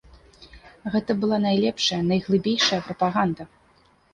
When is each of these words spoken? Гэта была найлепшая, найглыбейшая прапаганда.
Гэта 0.95 1.11
была 1.25 1.37
найлепшая, 1.45 2.01
найглыбейшая 2.11 2.81
прапаганда. 2.89 3.43